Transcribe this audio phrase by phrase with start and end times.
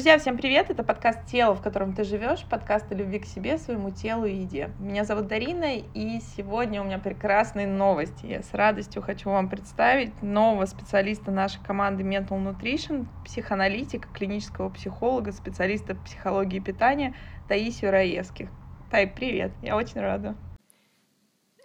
[0.00, 0.70] Друзья, всем привет!
[0.70, 4.34] Это подкаст «Тело, в котором ты живешь», подкаст о любви к себе, своему телу и
[4.34, 4.70] еде.
[4.78, 8.24] Меня зовут Дарина, и сегодня у меня прекрасные новости.
[8.24, 15.32] Я с радостью хочу вам представить нового специалиста нашей команды Mental Nutrition, психоаналитика, клинического психолога,
[15.32, 17.14] специалиста психологии питания
[17.46, 18.48] Таисию Раевских.
[18.90, 19.52] Тай, привет!
[19.62, 20.34] Я очень рада.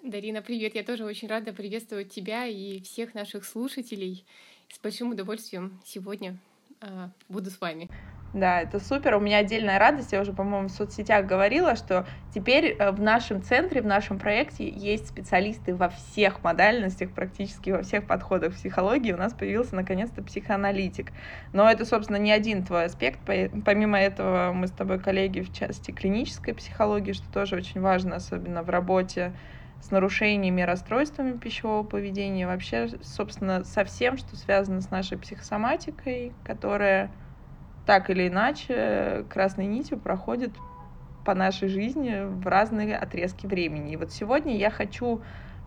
[0.04, 0.76] Дарина, привет!
[0.76, 4.26] Я тоже очень рада приветствовать тебя и всех наших слушателей.
[4.68, 6.38] С большим удовольствием сегодня
[6.82, 7.90] э, буду с вами.
[8.36, 9.16] Да, это супер.
[9.16, 10.12] У меня отдельная радость.
[10.12, 14.68] Я уже, по-моему, в соцсетях говорила, что теперь э, в нашем центре, в нашем проекте
[14.68, 19.14] есть специалисты во всех модальностях, практически во всех подходах психологии.
[19.14, 21.14] У нас появился наконец-то психоаналитик.
[21.54, 23.22] Но это, собственно, не один твой аспект.
[23.24, 28.64] Помимо этого, мы с тобой коллеги в части клинической психологии, что тоже очень важно, особенно
[28.64, 29.32] в работе
[29.80, 37.12] с нарушениями расстройствами пищевого поведения, вообще, собственно, со всем, что связано с нашей психосоматикой, которая
[37.86, 40.52] так или иначе красной нитью проходит
[41.24, 43.94] по нашей жизни в разные отрезки времени.
[43.94, 45.22] И вот сегодня я хочу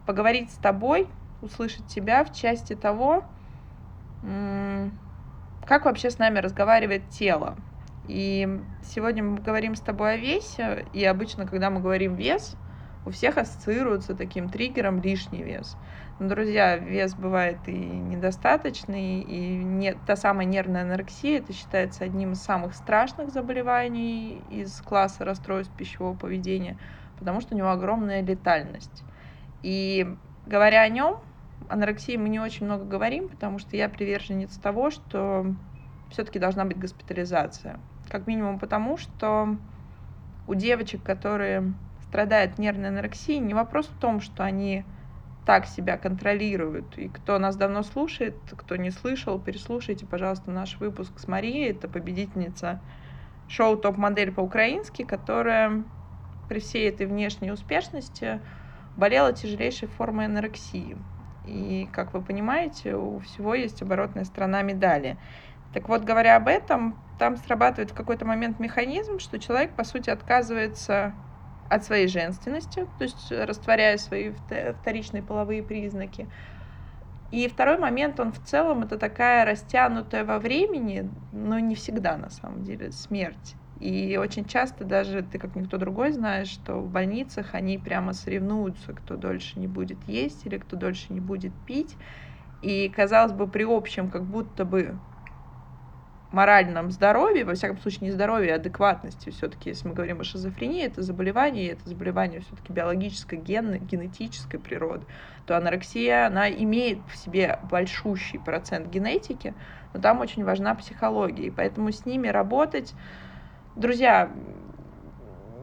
[0.07, 1.09] поговорить с тобой,
[1.43, 3.25] услышать тебя в части того,
[5.67, 7.57] как вообще с нами разговаривает тело.
[8.07, 8.49] И
[8.83, 12.57] сегодня мы говорим с тобой о весе, и обычно, когда мы говорим вес,
[13.09, 15.77] у всех ассоциируется таким триггером лишний вес.
[16.19, 22.33] Но, друзья, вес бывает и недостаточный, и не, та самая нервная анорексия, это считается одним
[22.33, 26.77] из самых страшных заболеваний из класса расстройств пищевого поведения,
[27.19, 29.05] потому что у него огромная летальность.
[29.63, 30.07] И
[30.47, 31.21] говоря о нем,
[31.71, 35.47] анорексии мы не очень много говорим, потому что я приверженец того, что
[36.11, 37.81] все-таки должна быть госпитализация.
[38.11, 39.57] Как минимум потому, что
[40.47, 41.73] у девочек, которые
[42.09, 44.85] страдают нервной анорексией, не вопрос в том, что они
[45.45, 46.99] так себя контролируют.
[46.99, 51.71] И кто нас давно слушает, кто не слышал, переслушайте, пожалуйста, наш выпуск с Марией.
[51.71, 52.81] Это победительница
[53.49, 55.85] шоу «Топ-модель» по-украински, которая
[56.49, 58.41] при всей этой внешней успешности
[58.97, 60.97] болела тяжелейшей формой анорексии.
[61.47, 65.17] И, как вы понимаете, у всего есть оборотная сторона медали.
[65.73, 70.11] Так вот, говоря об этом, там срабатывает в какой-то момент механизм, что человек, по сути,
[70.11, 71.15] отказывается
[71.69, 76.31] от своей женственности, то есть растворяя свои вторичные половые признаки.
[77.31, 82.31] И второй момент, он в целом это такая растянутая во времени, но не всегда на
[82.31, 83.59] самом деле, смерть.
[83.79, 88.95] И очень часто даже ты, как никто другой, знаешь, что в больницах они прямо соревнуются,
[88.95, 91.99] кто дольше не будет есть или кто дольше не будет пить.
[92.61, 95.01] И, казалось бы, при общем как будто бы
[96.33, 99.31] моральном здоровье, во всяком случае не здоровье, а адекватности.
[99.31, 105.07] Все-таки, если мы говорим о шизофрении, это заболевание, это заболевание все-таки биологической, генной, генетической природы,
[105.47, 109.55] то анорексия, она имеет в себе большущий процент генетики,
[109.95, 112.95] но там очень важна психология, и поэтому с ними работать,
[113.75, 114.31] друзья,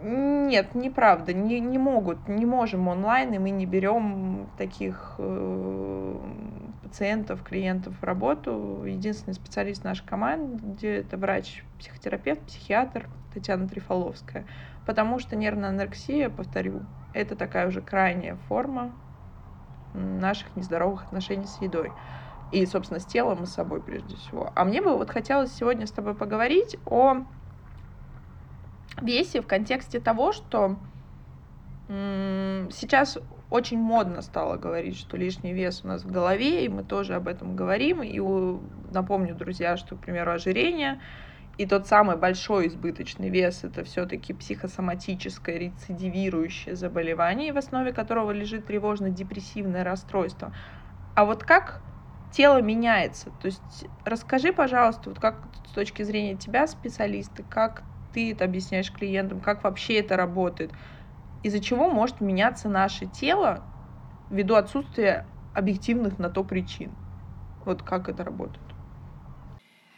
[0.06, 6.20] нет, неправда, не, не могут, не можем онлайн, и мы не берем таких э,
[6.84, 8.84] пациентов, клиентов в работу.
[8.86, 14.46] Единственный специалист нашей команды это врач-психотерапевт, психиатр Татьяна Трифоловская.
[14.86, 16.84] Потому что нервная анорексия, повторю,
[17.14, 18.92] это такая уже крайняя форма
[19.96, 21.92] наших нездоровых отношений с едой.
[22.52, 24.52] И, собственно, с телом и с собой прежде всего.
[24.54, 27.26] А мне бы вот хотелось сегодня с тобой поговорить о
[29.02, 30.78] весе в контексте того, что
[31.88, 33.18] сейчас
[33.52, 37.28] очень модно стало говорить, что лишний вес у нас в голове, и мы тоже об
[37.28, 38.02] этом говорим.
[38.02, 38.20] И
[38.92, 41.00] напомню, друзья, что, к примеру, ожирение
[41.58, 48.66] и тот самый большой избыточный вес это все-таки психосоматическое рецидивирующее заболевание, в основе которого лежит
[48.66, 50.54] тревожно-депрессивное расстройство.
[51.16, 51.82] А вот как
[52.32, 53.30] тело меняется?
[53.42, 57.84] То есть расскажи, пожалуйста, вот как с точки зрения тебя, специалиста, как
[58.16, 60.74] ты это объясняешь клиентам, как вообще это работает,
[61.44, 63.70] из-за чего может меняться наше тело
[64.30, 67.00] ввиду отсутствия объективных на то причин.
[67.66, 68.76] Вот как это работает?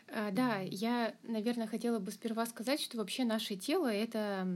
[0.10, 4.48] А, да, я, наверное, хотела бы сперва сказать, что вообще наше тело это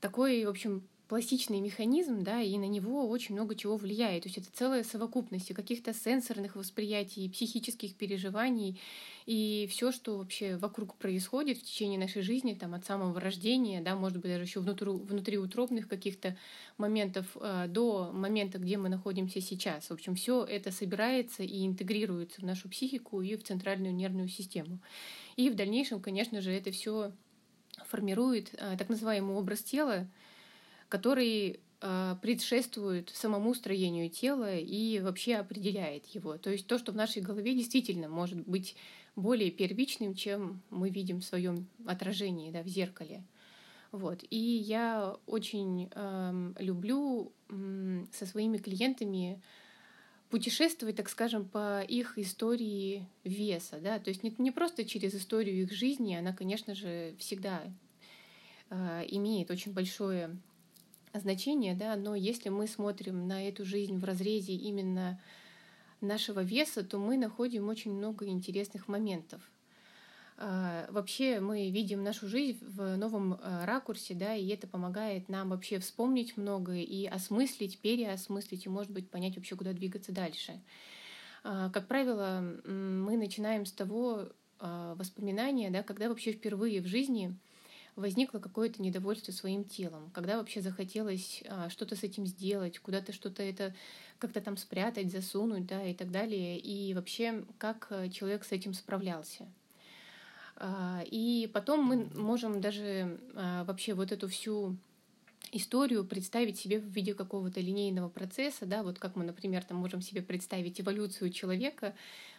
[0.00, 4.24] такой, в общем, пластичный механизм, да, и на него очень много чего влияет.
[4.24, 8.78] То есть это целая совокупность каких-то сенсорных восприятий, психических переживаний
[9.24, 13.96] и все, что вообще вокруг происходит в течение нашей жизни, там от самого рождения, да,
[13.96, 16.36] может быть даже еще внутри, внутриутробных каких-то
[16.76, 19.88] моментов э, до момента, где мы находимся сейчас.
[19.88, 24.78] В общем, все это собирается и интегрируется в нашу психику и в центральную нервную систему.
[25.36, 27.12] И в дальнейшем, конечно же, это все
[27.86, 30.06] формирует э, так называемый образ тела,
[30.88, 36.38] который э, предшествует самому строению тела и вообще определяет его.
[36.38, 38.76] То есть то, что в нашей голове действительно может быть
[39.16, 43.24] более первичным, чем мы видим в своем отражении да, в зеркале.
[43.90, 44.22] Вот.
[44.30, 49.40] И я очень э, люблю э, со своими клиентами
[50.30, 55.62] путешествовать, так скажем, по их истории веса, да, то есть не, не просто через историю
[55.62, 57.62] их жизни, она, конечно же, всегда
[58.68, 60.36] э, имеет очень большое
[61.14, 65.20] значение, да, но если мы смотрим на эту жизнь в разрезе именно
[66.00, 69.42] нашего веса, то мы находим очень много интересных моментов.
[70.40, 75.50] А, вообще мы видим нашу жизнь в новом а, ракурсе, да, и это помогает нам
[75.50, 80.60] вообще вспомнить многое и осмыслить, переосмыслить и, может быть, понять вообще, куда двигаться дальше.
[81.42, 84.28] А, как правило, мы начинаем с того
[84.60, 87.38] воспоминания, да, когда вообще впервые в жизни
[87.98, 93.74] возникло какое-то недовольство своим телом, когда вообще захотелось что-то с этим сделать, куда-то что-то это
[94.18, 99.46] как-то там спрятать, засунуть, да, и так далее, и вообще как человек с этим справлялся.
[100.60, 104.76] А, и потом мы можем даже а, вообще вот эту всю
[105.52, 110.02] историю представить себе в виде какого-то линейного процесса, да, вот как мы, например, там можем
[110.02, 111.94] себе представить эволюцию человека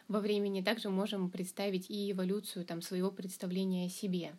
[0.09, 4.33] во времени, также можем представить и эволюцию там своего представления о себе.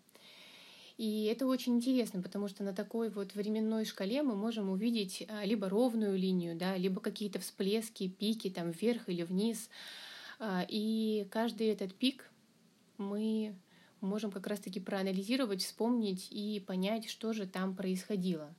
[1.01, 5.47] И это очень интересно, потому что на такой вот временной шкале мы можем увидеть а,
[5.47, 9.71] либо ровную линию, да, либо какие-то всплески, пики там вверх или вниз.
[10.69, 12.31] И каждый этот пик
[12.99, 13.55] мы
[14.03, 18.55] можем как раз-таки проанализировать, вспомнить и понять, что же там происходило.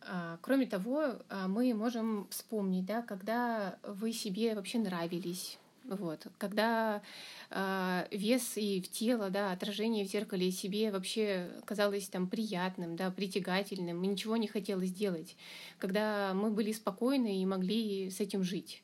[0.00, 7.02] А, кроме того, а, мы можем вспомнить, да, когда вы себе вообще нравились, вот, когда
[7.50, 13.10] э, вес и в тело, да, отражение в зеркале себе вообще казалось там приятным, да,
[13.10, 15.36] притягательным, и ничего не хотелось делать,
[15.78, 18.82] когда мы были спокойны и могли с этим жить.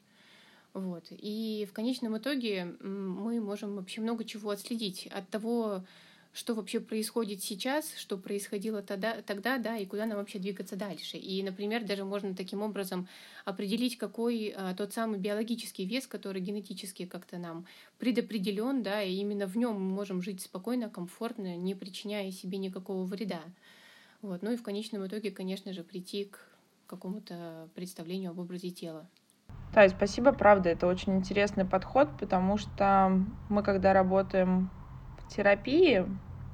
[0.73, 1.05] Вот.
[1.11, 5.85] И в конечном итоге мы можем вообще много чего отследить от того,
[6.35, 11.17] что вообще происходит сейчас, что происходило тогда, тогда, да, и куда нам вообще двигаться дальше.
[11.17, 13.07] И, например, даже можно таким образом
[13.45, 17.67] определить, какой а, тот самый биологический вес, который генетически как-то нам
[17.99, 23.05] предопределен, да, и именно в нем мы можем жить спокойно, комфортно, не причиняя себе никакого
[23.05, 23.41] вреда.
[24.21, 24.43] Вот.
[24.43, 26.41] Ну и в конечном итоге, конечно же, прийти к
[26.89, 29.07] какому-то представлению об образе тела.
[29.73, 34.71] Да, спасибо, правда, это очень интересный подход, потому что мы, когда работаем
[35.29, 36.07] терапии,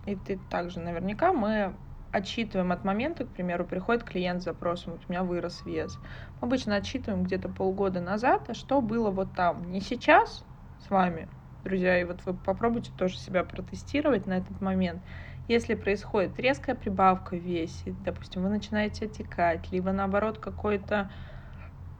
[0.06, 1.74] и ты также наверняка, мы
[2.12, 5.98] отчитываем от момента, к примеру, приходит клиент с запросом, вот у меня вырос вес.
[6.40, 10.44] Мы обычно отчитываем где-то полгода назад, а что было вот там, не сейчас
[10.78, 11.28] с вами,
[11.62, 15.02] друзья, и вот вы попробуйте тоже себя протестировать на этот момент.
[15.46, 21.10] Если происходит резкая прибавка в весе, допустим, вы начинаете отекать, либо наоборот какой-то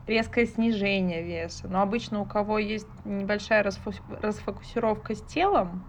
[0.06, 1.68] резкое снижение веса.
[1.68, 5.84] Но обычно у кого есть небольшая расфокусировка с телом,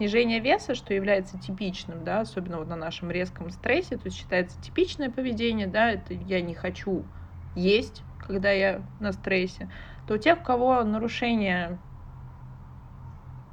[0.00, 4.58] снижение веса, что является типичным, да, особенно вот на нашем резком стрессе, то есть считается
[4.58, 7.04] типичное поведение, да, это я не хочу
[7.54, 9.70] есть, когда я на стрессе,
[10.06, 11.78] то у тех, у кого нарушение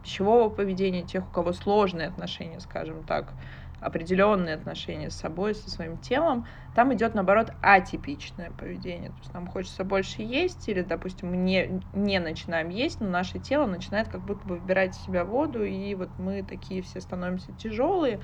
[0.01, 3.33] пищевого поведения, тех, у кого сложные отношения, скажем так,
[3.79, 9.10] определенные отношения с собой, со своим телом, там идет, наоборот, атипичное поведение.
[9.12, 13.39] То есть нам хочется больше есть, или, допустим, мы не, не начинаем есть, но наше
[13.39, 17.53] тело начинает как будто бы выбирать в себя воду, и вот мы такие все становимся
[17.53, 18.22] тяжелые.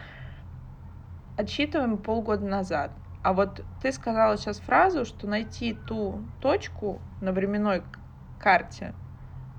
[1.35, 2.99] Отсчитываем полгода назад.
[3.21, 7.83] А вот ты сказала сейчас фразу, что найти ту точку на временной
[8.37, 8.95] карте,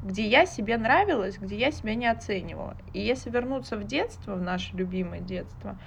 [0.04, 2.76] где я себе нравилась, где я себя не оценивала.
[2.92, 5.78] И если вернуться в детство, в наше любимое детство,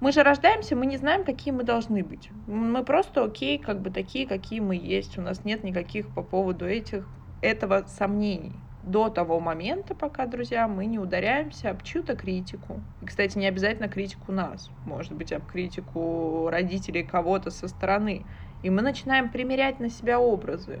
[0.00, 2.30] мы же рождаемся, мы не знаем, какие мы должны быть.
[2.46, 5.18] Мы просто окей, как бы такие, какие мы есть.
[5.18, 7.06] У нас нет никаких по поводу этих,
[7.42, 8.54] этого сомнений.
[8.84, 12.80] До того момента, пока, друзья, мы не ударяемся об чью-то критику.
[13.02, 14.70] И, кстати, не обязательно критику нас.
[14.86, 18.24] Может быть, об критику родителей кого-то со стороны.
[18.62, 20.80] И мы начинаем примерять на себя образы.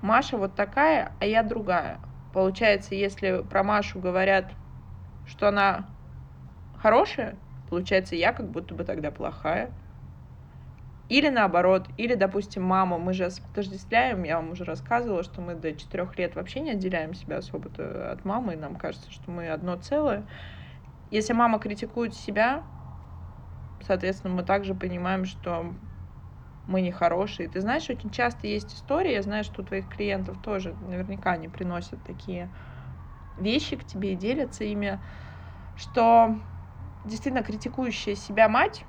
[0.00, 2.00] Маша вот такая, а я другая.
[2.32, 4.56] Получается, если про Машу говорят,
[5.24, 5.94] что она
[6.72, 9.74] хорошая, получается, я как будто бы тогда плохая.
[11.08, 15.74] Или наоборот, или, допустим, мама, мы же отождествляем, я вам уже рассказывала, что мы до
[15.74, 17.68] четырех лет вообще не отделяем себя особо
[18.12, 20.28] от мамы, и нам кажется, что мы одно целое.
[21.10, 22.64] Если мама критикует себя,
[23.80, 25.74] соответственно, мы также понимаем, что
[26.70, 27.48] мы нехорошие.
[27.48, 31.48] Ты знаешь, очень часто есть истории, я знаю, что у твоих клиентов тоже наверняка они
[31.48, 32.54] приносят такие
[33.36, 35.02] вещи к тебе и делятся ими,
[35.74, 36.36] что
[37.04, 38.86] действительно критикующая себя мать,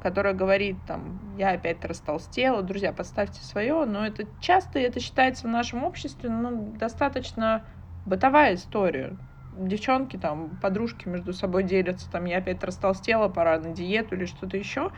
[0.00, 5.50] которая говорит там, я опять растолстела, друзья, подставьте свое, но это часто это считается в
[5.50, 7.66] нашем обществе ну, достаточно
[8.04, 9.18] бытовая история.
[9.52, 14.56] Девчонки там, подружки между собой делятся, там, я опять растолстела, пора на диету или что-то
[14.58, 14.90] еще.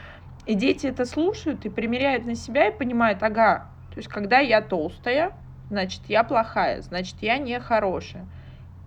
[0.49, 4.63] И дети это слушают и примеряют на себя и понимают, ага, то есть когда я
[4.63, 5.33] толстая,
[5.69, 8.27] значит, я плохая, значит, я не хорошая.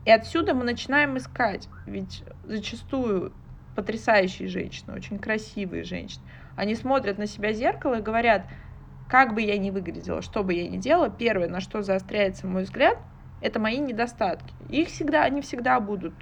[0.04, 3.38] И отсюда мы начинаем искать, ведь зачастую
[3.76, 6.24] потрясающие женщины, очень красивые женщины,
[6.56, 8.48] они смотрят на себя в зеркало и говорят,
[9.06, 12.64] как бы я ни выглядела, что бы я ни делала, первое, на что заостряется мой
[12.64, 12.98] взгляд,
[13.42, 14.54] это мои недостатки.
[14.70, 16.14] Их всегда, они всегда будут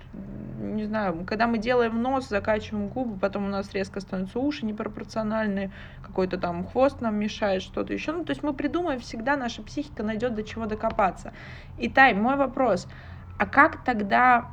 [0.60, 5.72] не знаю, когда мы делаем нос, закачиваем губы, потом у нас резко становятся уши непропорциональные,
[6.02, 8.12] какой-то там хвост нам мешает, что-то еще.
[8.12, 11.34] Ну, то есть мы придумаем, всегда наша психика найдет до чего докопаться.
[11.78, 12.88] И мой вопрос,
[13.38, 14.50] а как тогда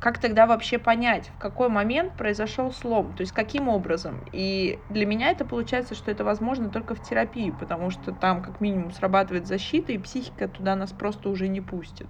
[0.00, 4.24] как тогда вообще понять, в какой момент произошел слом, то есть каким образом?
[4.32, 8.60] И для меня это получается, что это возможно только в терапии, потому что там как
[8.60, 12.08] минимум срабатывает защита, и психика туда нас просто уже не пустит.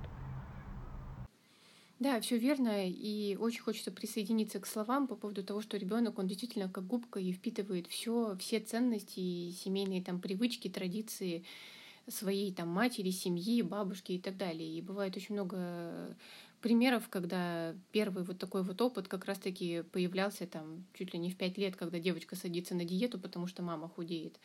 [1.99, 2.89] Да, все верно.
[2.89, 7.19] И очень хочется присоединиться к словам по поводу того, что ребенок, он действительно как губка
[7.19, 11.45] и впитывает все, все ценности семейные там привычки, традиции
[12.07, 14.79] своей там матери, семьи, бабушки и так далее.
[14.79, 16.17] И бывает очень много
[16.61, 21.37] примеров, когда первый вот такой вот опыт как раз-таки появлялся там чуть ли не в
[21.37, 24.39] пять лет, когда девочка садится на диету, потому что мама худеет.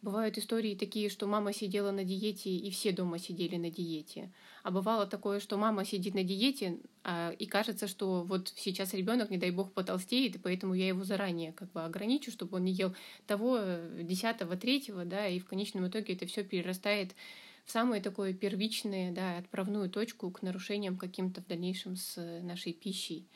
[0.00, 4.30] Бывают истории такие, что мама сидела на диете, и все дома сидели на диете.
[4.62, 9.30] А бывало такое, что мама сидит на диете, а, и кажется, что вот сейчас ребенок,
[9.30, 12.72] не дай бог, потолстеет, и поэтому я его заранее как бы ограничу, чтобы он не
[12.72, 12.94] ел
[13.26, 13.58] того,
[14.00, 17.16] десятого, третьего, да, и в конечном итоге это все перерастает
[17.68, 23.28] в самое такое первичное, да, отправную точку к нарушениям каким-то в дальнейшем с нашей пищей.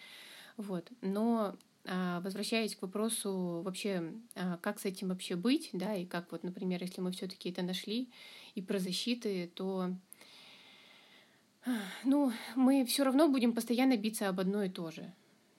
[0.57, 0.91] Вот.
[1.03, 6.33] Но а, возвращаясь к вопросу вообще, а, как с этим вообще быть, да, и как
[6.33, 8.09] вот, например, если мы все-таки это нашли
[8.55, 9.95] и про защиты, то
[12.03, 15.13] ну, мы все равно будем постоянно биться об одно и то же.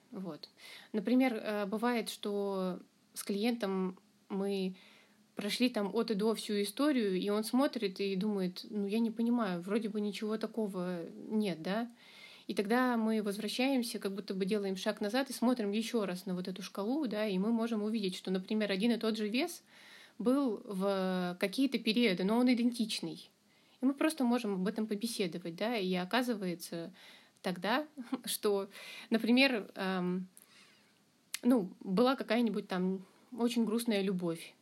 [0.10, 0.50] Вот.
[0.94, 2.80] Например, э, бывает, что
[3.14, 4.00] с клиентом
[4.30, 4.76] мы
[5.36, 9.12] прошли там от и до всю историю, и он смотрит и думает, ну, я не
[9.12, 11.00] понимаю, вроде бы ничего такого
[11.30, 11.90] нет, да?
[12.48, 16.36] И тогда мы возвращаемся, как будто бы делаем шаг назад и смотрим еще раз на
[16.36, 19.64] вот эту шкалу, да, и мы можем увидеть, что, например, один и тот же вес
[20.20, 23.30] был в какие-то периоды, но он идентичный.
[23.82, 26.94] И мы просто можем об этом побеседовать, да, и оказывается
[27.42, 27.88] тогда,
[28.26, 28.70] что,
[29.10, 30.28] например, эм,
[31.44, 33.06] ну, была какая-нибудь там
[33.38, 34.54] очень грустная любовь,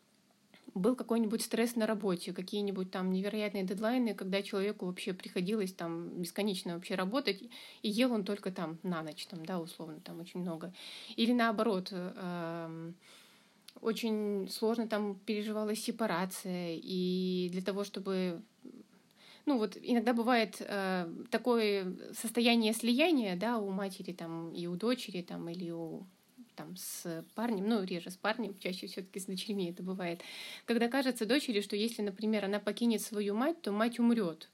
[0.74, 6.76] был какой-нибудь стресс на работе, какие-нибудь там невероятные дедлайны, когда человеку вообще приходилось там бесконечно
[6.76, 7.42] вообще работать,
[7.82, 10.74] и ел он только там на ночь, там, да, условно, там очень много.
[11.16, 12.92] Или наоборот, э,
[13.82, 18.42] очень сложно там переживалась сепарация, и для того, чтобы
[19.46, 25.22] ну вот иногда бывает э, такое состояние слияния, да, у матери там и у дочери
[25.22, 26.06] там или у
[26.62, 30.22] там с парнем, ну, реже с парнем, чаще все-таки с дочерьми это бывает,
[30.66, 34.50] когда кажется дочери, что если, например, она покинет свою мать, то мать умрет.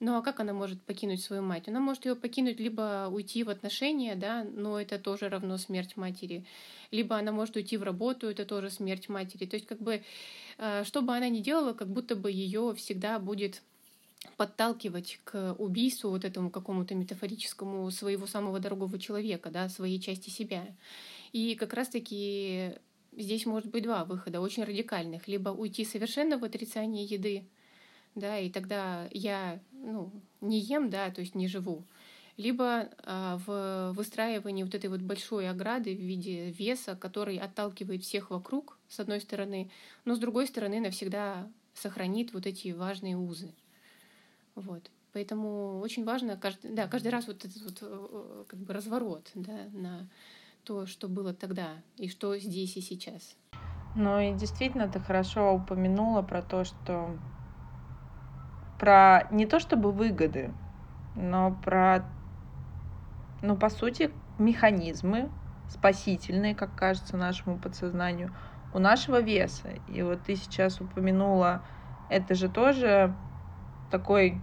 [0.00, 1.68] Ну а как она может покинуть свою мать?
[1.68, 6.44] Она может ее покинуть, либо уйти в отношения, да, но это тоже равно смерть матери,
[6.90, 9.44] либо она может уйти в работу, это тоже смерть матери.
[9.44, 10.02] То есть как бы,
[10.58, 13.62] э, что бы она ни делала, как будто бы ее всегда будет
[14.36, 20.66] подталкивать к убийству вот этому какому-то метафорическому своего самого дорогого человека, да, своей части себя.
[21.32, 22.74] И как раз-таки
[23.12, 25.28] здесь может быть два выхода, очень радикальных.
[25.28, 27.44] Либо уйти совершенно в отрицание еды,
[28.14, 30.10] да, и тогда я ну,
[30.40, 31.84] не ем, да, то есть не живу.
[32.36, 38.30] Либо а, в выстраивании вот этой вот большой ограды в виде веса, который отталкивает всех
[38.30, 39.70] вокруг, с одной стороны,
[40.04, 43.52] но с другой стороны навсегда сохранит вот эти важные узы.
[44.54, 44.90] Вот.
[45.12, 49.68] Поэтому очень важно каждый, да, каждый раз вот этот вот э, как бы разворот да,
[49.72, 50.08] на
[50.64, 53.36] то, что было тогда и что здесь и сейчас.
[53.94, 57.16] Ну и действительно ты хорошо упомянула про то, что
[58.78, 60.54] про не то чтобы выгоды,
[61.14, 62.04] но про,
[63.42, 65.30] ну по сути, механизмы
[65.68, 68.34] спасительные, как кажется нашему подсознанию,
[68.72, 69.68] у нашего веса.
[69.88, 71.62] И вот ты сейчас упомянула,
[72.08, 73.14] это же тоже
[73.90, 74.40] такой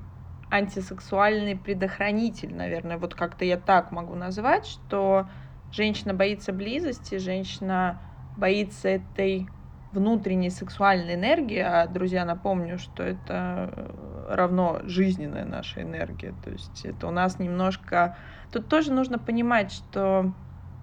[0.50, 5.28] антисексуальный предохранитель, наверное, вот как-то я так могу назвать, что
[5.72, 8.02] женщина боится близости, женщина
[8.38, 9.48] боится этой
[9.92, 13.94] внутренней сексуальной энергии, а, друзья, напомню, что это
[14.30, 18.18] равно жизненная наша энергия, то есть это у нас немножко...
[18.52, 20.34] Тут тоже нужно понимать, что,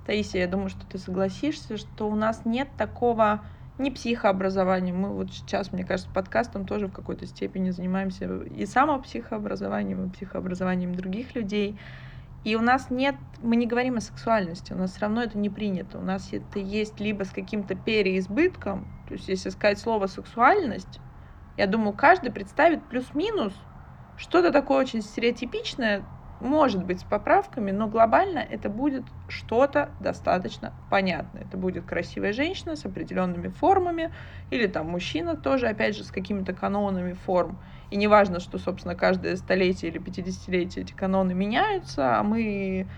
[0.06, 3.42] Таисия, я думаю, что ты согласишься, что у нас нет такого
[3.78, 4.96] не психообразованием.
[4.96, 10.94] Мы вот сейчас, мне кажется, подкастом тоже в какой-то степени занимаемся и самопсихообразованием, и психообразованием
[10.94, 11.78] других людей.
[12.44, 15.48] И у нас нет, мы не говорим о сексуальности, у нас все равно это не
[15.48, 15.98] принято.
[15.98, 21.00] У нас это есть либо с каким-то переизбытком, то есть если сказать слово сексуальность,
[21.56, 23.54] я думаю, каждый представит плюс-минус
[24.14, 26.10] что-то такое очень стереотипичное,
[26.44, 31.42] может быть, с поправками, но глобально это будет что-то достаточно понятное.
[31.44, 34.10] Это будет красивая женщина с определенными формами,
[34.50, 37.60] или там мужчина тоже, опять же, с какими-то канонами форм.
[37.90, 42.90] И не важно, что, собственно, каждое столетие или 50-летие эти каноны меняются, а мы,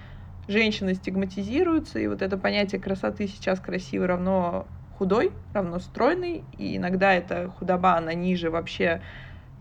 [0.49, 7.13] женщины, стигматизируются, и вот это понятие красоты сейчас красивый равно худой, равно стройный, и иногда
[7.15, 9.03] эта худоба, она ниже вообще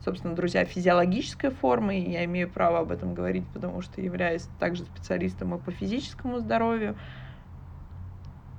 [0.05, 4.85] собственно, друзья, физиологической формы, и я имею право об этом говорить, потому что являюсь также
[4.85, 6.97] специалистом и по физическому здоровью.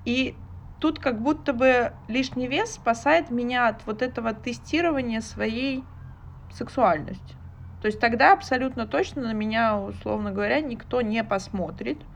[0.05, 0.47] И
[0.79, 5.91] тут как будто бы лишний вес спасает меня от вот этого тестирования своей
[6.53, 7.37] сексуальности.
[7.81, 12.07] То есть тогда абсолютно точно на меня, условно говоря, никто не посмотрит,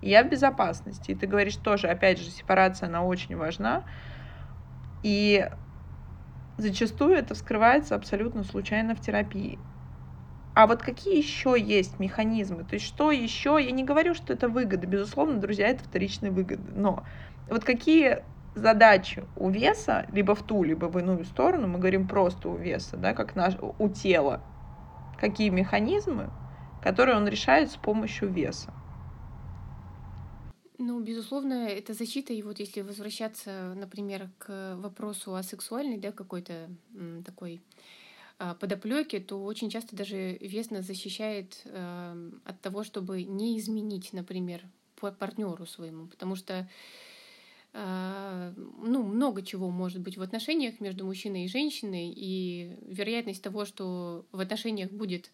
[0.00, 1.12] я в безопасности.
[1.12, 3.84] И ты говоришь тоже, опять же, сепарация, она очень важна.
[5.02, 5.48] И
[6.58, 9.60] Зачастую это вскрывается абсолютно случайно в терапии.
[10.54, 12.64] А вот какие еще есть механизмы?
[12.64, 13.58] То есть что еще?
[13.62, 14.88] Я не говорю, что это выгода.
[14.88, 16.72] Безусловно, друзья, это вторичные выгоды.
[16.72, 17.04] Но
[17.48, 18.24] вот какие
[18.56, 22.96] задачи у веса, либо в ту, либо в иную сторону, мы говорим просто у веса,
[22.96, 24.44] да, как наш, у тела,
[25.16, 26.32] какие механизмы,
[26.82, 28.74] которые он решает с помощью веса.
[30.78, 32.32] Ну, безусловно, это защита.
[32.32, 36.70] И вот если возвращаться, например, к вопросу о сексуальной, да, какой-то
[37.24, 37.60] такой
[38.38, 44.62] а, подоплеке, то очень часто даже вес защищает э, от того, чтобы не изменить, например,
[44.94, 46.68] партнеру своему, потому что
[47.72, 53.64] э, ну, много чего может быть в отношениях между мужчиной и женщиной, и вероятность того,
[53.64, 55.32] что в отношениях будет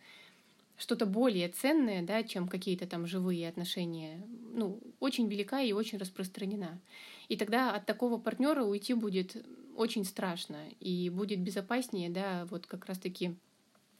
[0.76, 6.80] что-то более ценное, да, чем какие-то там живые отношения, ну, очень велика и очень распространена.
[7.28, 9.44] И тогда от такого партнера уйти будет
[9.76, 13.34] очень страшно и будет безопаснее, да, вот как раз-таки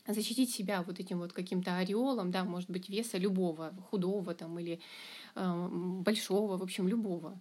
[0.06, 4.80] защитить себя вот этим вот каким-то ореолом, да, может быть, веса любого, худого там или
[5.34, 7.40] э, большого, в общем, любого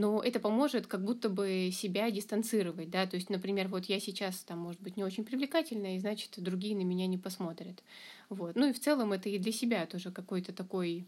[0.00, 4.38] но это поможет как будто бы себя дистанцировать, да, то есть, например, вот я сейчас
[4.38, 7.82] там, может быть, не очень привлекательная, и значит, другие на меня не посмотрят,
[8.30, 8.56] вот.
[8.56, 11.04] Ну и в целом это и для себя тоже какой-то такой,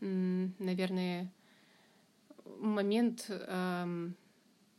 [0.00, 1.32] наверное,
[2.58, 3.30] момент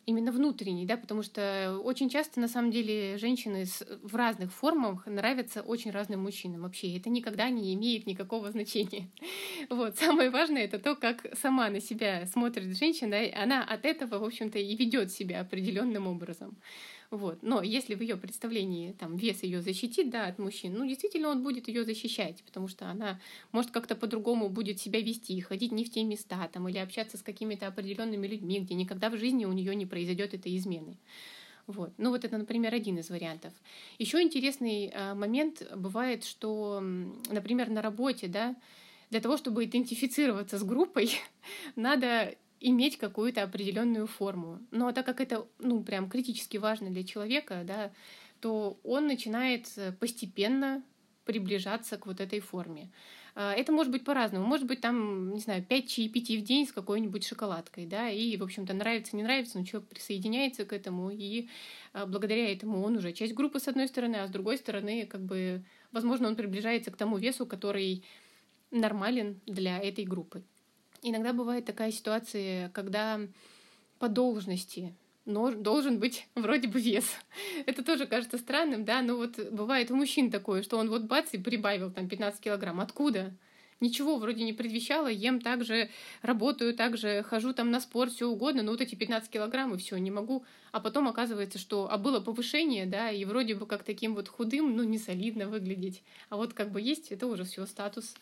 [0.05, 5.05] именно внутренний, да, потому что очень часто, на самом деле, женщины с, в разных формах
[5.05, 6.97] нравятся очень разным мужчинам вообще.
[6.97, 9.09] Это никогда не имеет никакого значения.
[9.69, 9.97] Вот.
[9.97, 14.59] Самое важное— это то, как сама на себя смотрит женщина, она от этого, в общем-то,
[14.59, 16.57] и ведет себя определенным образом.
[17.13, 17.43] Вот.
[17.43, 21.43] Но если в ее представлении там, вес ее защитит да, от мужчин, ну, действительно, он
[21.43, 23.19] будет ее защищать, потому что она
[23.51, 27.21] может как-то по-другому будет себя вести, ходить не в те места там, или общаться с
[27.21, 30.97] какими-то определенными людьми, где никогда в жизни у нее не произойдет этой измены.
[31.67, 31.93] Вот.
[31.99, 33.53] Ну вот это, например, один из вариантов.
[33.99, 36.79] Еще интересный э, момент бывает, что,
[37.29, 38.55] например, на работе, да,
[39.11, 41.11] для того, чтобы идентифицироваться с группой,
[41.75, 44.59] надо иметь какую-то определенную форму.
[44.71, 47.91] Но так как это, ну, прям критически важно для человека, да,
[48.39, 50.81] то он начинает э, постепенно
[51.25, 52.89] приближаться к вот этой форме.
[53.35, 54.45] А, это может быть по-разному.
[54.45, 58.43] Может быть, там, не знаю, 5 чаепитий в день с какой-нибудь шоколадкой, да, и, в
[58.43, 61.49] общем-то, нравится, не нравится, но человек присоединяется к этому, и
[61.91, 65.21] а, благодаря этому он уже часть группы, с одной стороны, а с другой стороны, как
[65.21, 68.03] бы, возможно, он приближается к тому весу, который
[68.71, 70.43] нормален для этой группы.
[71.03, 73.19] Иногда бывает такая ситуация, когда
[73.99, 77.05] по должности но должен быть вроде бы вес.
[77.65, 81.29] Это тоже кажется странным, да, но вот бывает у мужчин такое, что он вот бац
[81.33, 82.79] и прибавил там 15 килограмм.
[82.79, 83.33] Откуда?
[83.79, 85.89] Ничего вроде не предвещало, ем так же,
[86.21, 89.77] работаю так же, хожу там на спорт, все угодно, но вот эти 15 килограмм и
[89.77, 90.45] все, не могу.
[90.71, 94.77] А потом оказывается, что а было повышение, да, и вроде бы как таким вот худым,
[94.77, 96.01] ну, не солидно выглядеть.
[96.29, 98.15] А вот как бы есть, это уже все статус.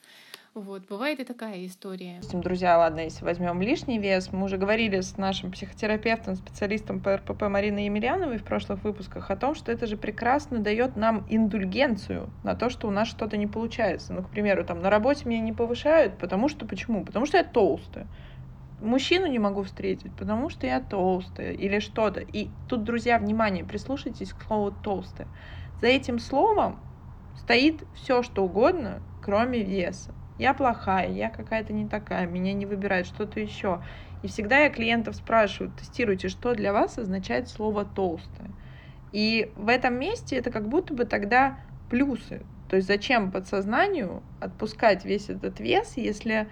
[0.53, 2.19] Вот, бывает и такая история.
[2.33, 7.43] Друзья, ладно, если возьмем лишний вес, мы уже говорили с нашим психотерапевтом, специалистом по РПП
[7.43, 12.53] Мариной Емельяновой в прошлых выпусках о том, что это же прекрасно дает нам индульгенцию на
[12.55, 14.11] то, что у нас что-то не получается.
[14.11, 17.05] Ну, к примеру, там на работе меня не повышают, потому что почему?
[17.05, 18.07] Потому что я толстая
[18.81, 22.19] мужчину не могу встретить, потому что я толстая или что-то.
[22.19, 25.27] И тут, друзья, внимание, прислушайтесь к слову толстая.
[25.79, 26.79] За этим словом
[27.37, 30.13] стоит все, что угодно, кроме веса.
[30.41, 33.83] Я плохая, я какая-то не такая, меня не выбирает что-то еще.
[34.23, 38.55] И всегда я клиентов спрашиваю, тестируйте, что для вас означает слово толстая.
[39.11, 42.47] И в этом месте это как будто бы тогда плюсы.
[42.67, 46.49] То есть зачем подсознанию отпускать весь этот вес, если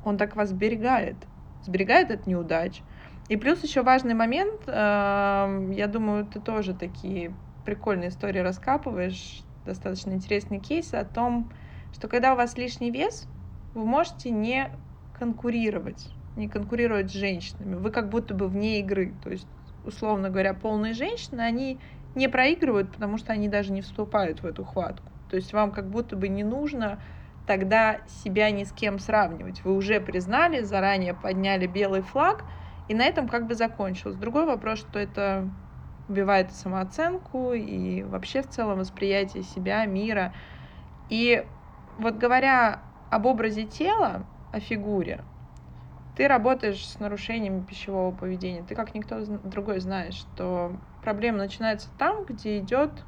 [0.00, 1.28] он так вас сберегает?
[1.62, 2.82] Сберегает от неудач.
[3.28, 10.10] И плюс еще важный момент, эм, я думаю, ты тоже такие прикольные истории раскапываешь, достаточно
[10.10, 11.52] интересные кейсы о том,
[12.02, 13.28] что когда у вас лишний вес,
[13.74, 14.72] вы можете не
[15.16, 17.76] конкурировать, не конкурировать с женщинами.
[17.76, 19.14] Вы как будто бы вне игры.
[19.22, 19.46] То есть,
[19.84, 21.78] условно говоря, полные женщины, они
[22.16, 25.12] не проигрывают, потому что они даже не вступают в эту хватку.
[25.30, 26.98] То есть вам как будто бы не нужно
[27.46, 29.62] тогда себя ни с кем сравнивать.
[29.62, 32.42] Вы уже признали, заранее подняли белый флаг,
[32.88, 34.16] и на этом как бы закончилось.
[34.16, 35.48] Другой вопрос, что это
[36.08, 40.34] убивает самооценку и вообще в целом восприятие себя, мира.
[41.08, 41.46] И
[42.02, 45.24] вот говоря об образе тела, о фигуре,
[46.14, 48.62] ты работаешь с нарушениями пищевого поведения.
[48.62, 53.06] Ты как никто другой знаешь, что проблема начинается там, где идет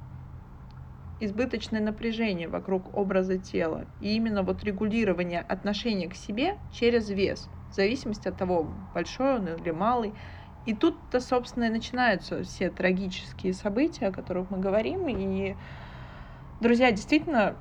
[1.20, 3.86] избыточное напряжение вокруг образа тела.
[3.98, 9.48] И именно вот регулирование отношения к себе через вес, в зависимости от того, большой он
[9.48, 10.14] или малый.
[10.64, 15.08] И тут-то, собственно, и начинаются все трагические события, о которых мы говорим.
[15.08, 15.56] И,
[16.58, 17.58] друзья, действительно,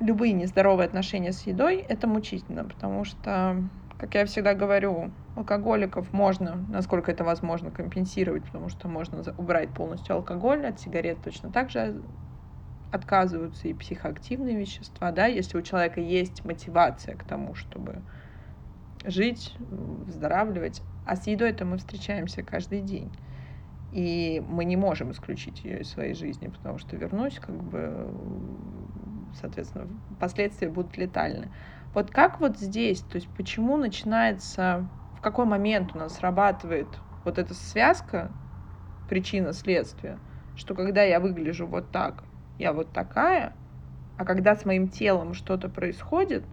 [0.00, 3.62] любые нездоровые отношения с едой— это мучительно, потому что,
[3.98, 10.16] как я всегда говорю, алкоголиков можно, насколько это возможно, компенсировать, потому что можно убрать полностью
[10.16, 12.02] алкоголь, от сигарет точно так же
[12.90, 18.02] отказываются и психоактивные вещества, да, если у человека есть мотивация к тому, чтобы
[19.04, 20.82] жить, выздоравливать.
[21.06, 23.12] А с едой это мы встречаемся каждый день.
[23.92, 28.08] И мы не можем исключить ее из своей жизни, потому что вернусь, как бы,
[29.34, 29.88] соответственно,
[30.18, 31.52] последствия будут летальны.
[31.94, 37.38] Вот как вот здесь, то есть почему начинается, в какой момент у нас срабатывает вот
[37.38, 38.34] эта связка
[39.06, 40.20] причина-следствия,
[40.54, 42.24] что когда я выгляжу вот так,
[42.58, 43.56] я вот такая,
[44.16, 46.48] а когда с моим телом что-то происходит,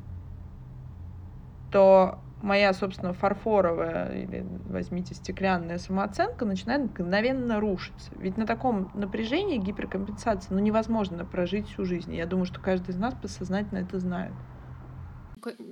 [1.70, 8.12] то моя, собственно, фарфоровая или возьмите стеклянная самооценка начинает мгновенно рушиться.
[8.18, 12.14] Ведь на таком напряжении гиперкомпенсации ну, невозможно прожить всю жизнь.
[12.14, 14.34] Я думаю, что каждый из нас подсознательно это знает.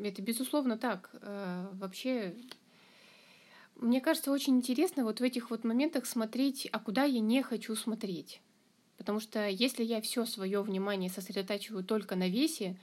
[0.04, 1.10] Это безусловно так.
[1.22, 2.36] Э, вообще,
[3.76, 7.76] мне кажется, очень интересно вот в этих вот моментах смотреть, а куда я не хочу
[7.76, 8.42] смотреть.
[8.98, 12.78] Потому что если я все свое внимание сосредотачиваю только на весе,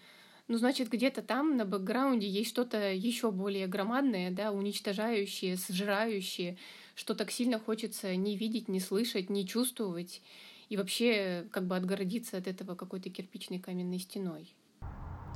[0.48, 6.58] ну, значит, где-то там на бэкграунде есть что-то еще более громадное, да, уничтожающее, сжирающее,
[6.94, 10.20] что так сильно хочется не видеть, не слышать, не чувствовать
[10.68, 14.54] и вообще как бы отгородиться от этого какой-то кирпичной каменной стеной.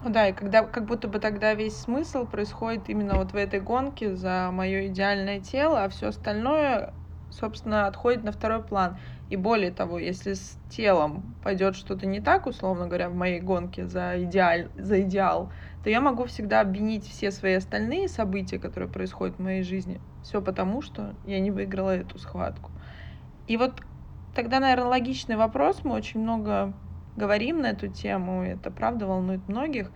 [0.05, 4.14] Да, и когда как будто бы тогда весь смысл происходит именно вот в этой гонке
[4.14, 6.95] за мое идеальное тело, а все остальное,
[7.31, 8.99] собственно, отходит на второй план.
[9.29, 13.87] И более того, если с телом пойдет что-то не так, условно говоря, в моей гонке
[13.87, 19.37] за, идеаль, за идеал, то я могу всегда обвинить все свои остальные события, которые происходят
[19.37, 20.01] в моей жизни.
[20.23, 22.71] Все потому, что я не выиграла эту схватку.
[23.49, 23.81] И вот
[24.33, 25.83] тогда, наверное, логичный вопрос.
[25.83, 26.73] Мы очень много
[27.17, 29.91] говорим на эту тему, и это правда волнует многих.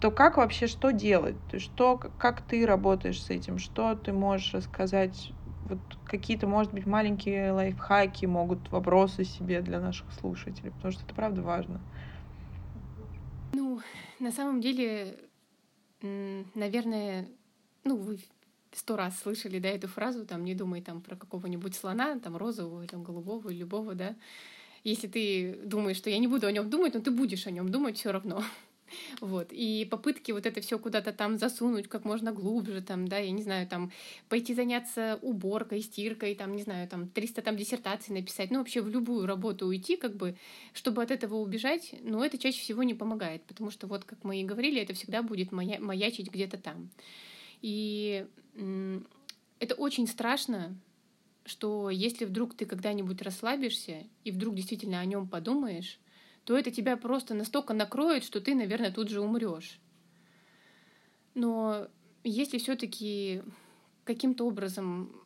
[0.00, 1.46] То как вообще, что делать?
[1.48, 3.58] То есть что, как ты работаешь с этим?
[3.58, 5.32] Что ты можешь рассказать
[5.68, 11.14] вот какие-то, может быть, маленькие лайфхаки могут вопросы себе для наших слушателей, потому что это
[11.14, 11.80] правда важно.
[13.52, 13.80] Ну,
[14.18, 15.18] на самом деле,
[16.02, 17.28] наверное,
[17.84, 18.18] ну, вы
[18.72, 22.86] сто раз слышали, да, эту фразу, там, не думай там про какого-нибудь слона, там, розового,
[22.86, 24.14] там, голубого, любого, да.
[24.84, 27.68] Если ты думаешь, что я не буду о нем думать, но ты будешь о нем
[27.70, 28.42] думать все равно.
[29.20, 29.48] Вот.
[29.52, 33.42] И попытки вот это все куда-то там засунуть как можно глубже, там, да, я не
[33.42, 33.92] знаю, там,
[34.28, 38.88] пойти заняться уборкой, стиркой, там, не знаю, там, 300 там диссертаций написать, ну, вообще в
[38.88, 40.36] любую работу уйти, как бы,
[40.72, 44.40] чтобы от этого убежать, но это чаще всего не помогает, потому что вот, как мы
[44.40, 46.90] и говорили, это всегда будет мая маячить где-то там.
[47.62, 48.26] И
[49.58, 50.76] это очень страшно,
[51.44, 55.98] что если вдруг ты когда-нибудь расслабишься и вдруг действительно о нем подумаешь,
[56.44, 59.78] то это тебя просто настолько накроет, что ты, наверное, тут же умрешь.
[61.34, 61.88] Но
[62.24, 63.42] если все-таки
[64.04, 65.19] каким-то образом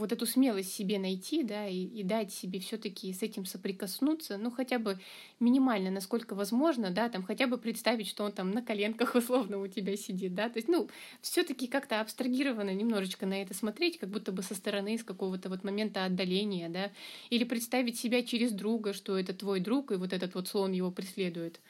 [0.00, 4.50] вот эту смелость себе найти, да, и, и дать себе все-таки с этим соприкоснуться, ну,
[4.50, 4.98] хотя бы
[5.38, 9.68] минимально, насколько возможно, да, там хотя бы представить, что он там на коленках условно у
[9.68, 10.88] тебя сидит, да, то есть, ну,
[11.20, 15.62] все-таки как-то абстрагированно немножечко на это смотреть, как будто бы со стороны, с какого-то вот
[15.62, 16.90] момента отдаления, да,
[17.30, 20.90] или представить себя через друга, что это твой друг, и вот этот вот слон его
[20.90, 21.60] преследует,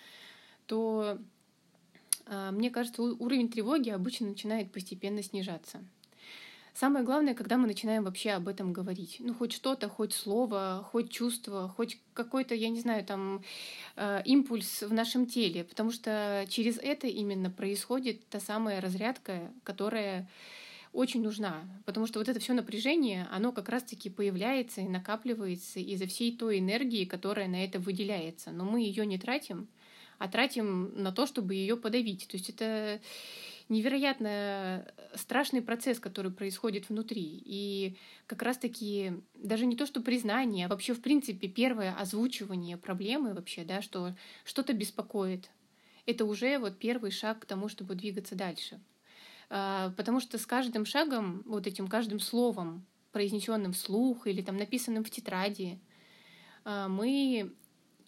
[0.67, 1.19] то
[2.27, 5.83] а, мне кажется, уровень тревоги обычно начинает постепенно снижаться.
[6.75, 9.17] Самое главное, когда мы начинаем вообще об этом говорить.
[9.21, 13.43] Ну, хоть что-то, хоть слово, хоть чувство, хоть какой-то, я не знаю, там,
[13.97, 15.65] э, импульс в нашем теле.
[15.65, 20.29] Потому что через это именно происходит та самая разрядка, которая
[20.93, 26.07] очень нужна, потому что вот это все напряжение, оно как раз-таки появляется и накапливается из-за
[26.07, 28.51] всей той энергии, которая на это выделяется.
[28.51, 29.69] Но мы ее не тратим,
[30.19, 32.27] а тратим на то, чтобы ее подавить.
[32.27, 33.01] То есть это
[33.71, 37.43] невероятно страшный процесс, который происходит внутри.
[37.45, 43.33] И как раз-таки даже не то, что признание, а вообще, в принципе, первое озвучивание проблемы
[43.33, 45.51] вообще, да, что что-то беспокоит,
[46.07, 48.81] это уже вот первый шаг к тому, чтобы двигаться дальше.
[49.49, 55.05] А, потому что с каждым шагом, вот этим каждым словом, произнесенным вслух или там написанным
[55.05, 55.81] в тетради,
[56.65, 57.53] а, мы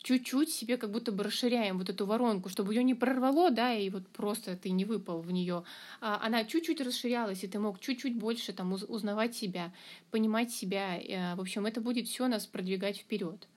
[0.02, 3.88] чуть-чуть себе как будто бы расширяем вот эту воронку, чтобы ее не прорвало, да, и
[3.90, 5.64] вот просто ты не выпал в нее.
[6.00, 9.72] А она чуть-чуть расширялась, и ты мог чуть-чуть больше там узнавать себя,
[10.10, 10.98] понимать себя.
[10.98, 13.48] Э, в общем, это будет все нас продвигать вперед.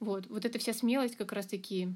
[0.00, 1.88] Вот, вот эта вся смелость как раз-таки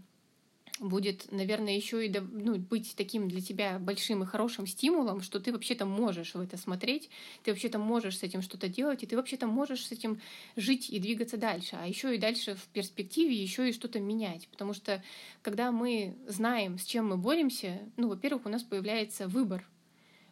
[0.80, 5.52] будет, наверное, еще и ну, быть таким для тебя большим и хорошим стимулом, что ты
[5.52, 7.10] вообще-то можешь в это смотреть,
[7.44, 10.20] ты вообще-то можешь с этим что-то делать, и ты вообще-то можешь с этим
[10.56, 14.48] жить и двигаться дальше, а еще и дальше в перспективе еще и что-то менять.
[14.48, 15.02] Потому что
[15.42, 19.68] когда мы знаем, с чем мы боремся, ну, во-первых, у нас появляется выбор,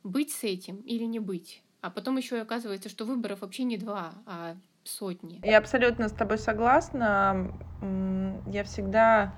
[0.02, 1.62] быть с этим или не быть.
[1.82, 5.40] А потом еще и оказывается, что выборов вообще не два, а сотни.
[5.44, 7.52] Я абсолютно с тобой согласна.
[8.50, 9.34] Я всегда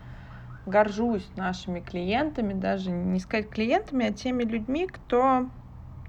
[0.70, 5.50] горжусь нашими клиентами, даже не сказать клиентами, а теми людьми, кто,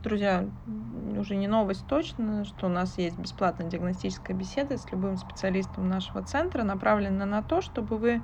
[0.03, 5.89] друзья, уже не новость точно, что у нас есть бесплатная диагностическая беседа с любым специалистом
[5.89, 8.23] нашего центра, направленная на то, чтобы вы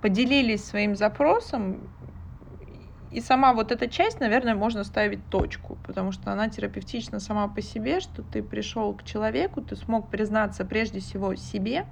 [0.00, 1.94] поделились своим запросом,
[3.10, 7.60] и сама вот эта часть, наверное, можно ставить точку, потому что она терапевтична сама по
[7.60, 11.86] себе, что ты пришел к человеку, ты смог признаться прежде всего себе,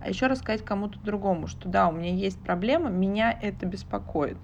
[0.00, 4.42] а еще рассказать кому-то другому, что да, у меня есть проблема, меня это беспокоит.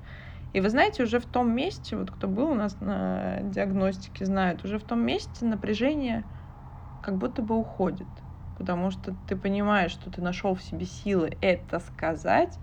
[0.53, 4.65] И вы знаете, уже в том месте, вот кто был у нас на диагностике, знает,
[4.65, 6.31] уже в том месте напряжение
[7.01, 8.25] как будто бы уходит.
[8.55, 12.59] Потому что ты понимаешь, что ты нашел в себе силы это сказать,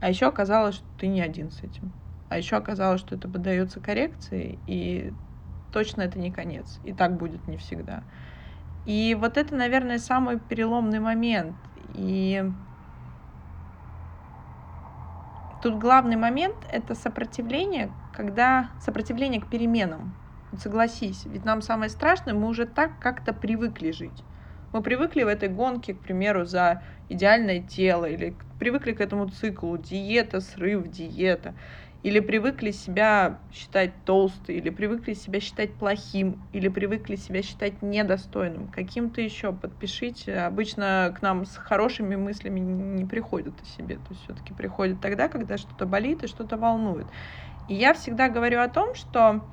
[0.00, 1.94] а еще оказалось, что ты не один с этим.
[2.28, 5.14] А еще оказалось, что это поддается коррекции, и
[5.70, 6.80] точно это не конец.
[6.82, 8.04] И так будет не всегда.
[8.84, 11.56] И вот это, наверное, самый переломный момент.
[11.94, 12.44] И
[15.62, 20.14] тут главный момент— это сопротивление, когда сопротивление к переменам.
[20.58, 24.22] Согласись, ведь нам самое страшное, мы уже так как-то привыкли жить.
[24.72, 29.76] Мы привыкли в этой гонке, к примеру, за идеальное тело, или привыкли к этому циклу
[29.76, 31.54] диета, срыв, диета
[32.02, 38.68] или привыкли себя считать толстой, или привыкли себя считать плохим, или привыкли себя считать недостойным,
[38.68, 40.34] каким-то еще подпишите.
[40.38, 45.28] Обычно к нам с хорошими мыслями не приходят о себе, то есть все-таки приходят тогда,
[45.28, 47.12] когда что-то болит и что-то волнует.
[47.68, 49.48] И я всегда говорю о том, что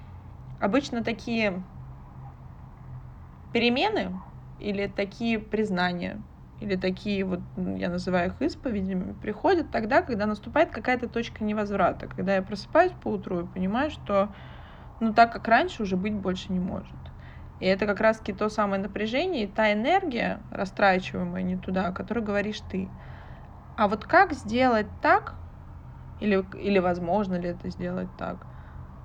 [0.57, 1.63] обычно такие
[3.51, 4.21] перемены
[4.57, 6.23] или такие признания
[6.59, 12.35] или такие вот, я называю их исповедями, приходят тогда, когда наступает какая-то точка невозврата, когда
[12.35, 14.33] я просыпаюсь по утру и понимаю, что
[14.99, 17.13] ну так, как раньше, уже быть больше не может.
[17.59, 22.23] И это как раз-таки то самое напряжение и та энергия, растрачиваемая не туда, о которой
[22.23, 22.91] говоришь ты.
[23.75, 25.39] А вот как сделать так,
[26.19, 28.47] или, или возможно ли это сделать так,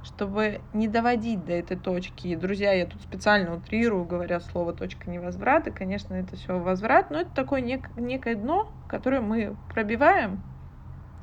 [0.05, 2.29] чтобы не доводить до этой точки.
[2.29, 5.71] И, друзья, я тут специально утрирую, говоря слово точка невозврата.
[5.73, 10.45] Конечно, это все возврат, но это такое нек- некое дно, которое мы пробиваем,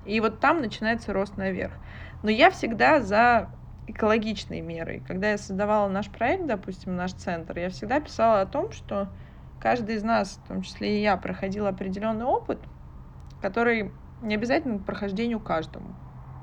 [0.03, 1.79] и вот там начинается рост наверх.
[2.21, 3.51] Но я всегда за
[3.87, 5.01] экологичные меры.
[5.01, 9.15] Когда я создавала наш проект, допустим, наш центр, я всегда писала о том, что
[9.59, 12.67] каждый из нас, в том числе и я, проходил определенный опыт,
[13.39, 15.97] который не обязательно к прохождению каждому.